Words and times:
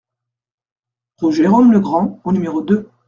Rue 1.19 1.31
Jérome 1.31 1.73
Legrand 1.73 2.19
au 2.23 2.31
numéro 2.31 2.63
deux 2.63 2.89